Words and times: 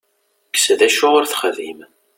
Kkes 0.47 0.65
d 0.79 0.81
acu 0.87 1.05
ur 1.17 1.25
texdim. 1.31 1.79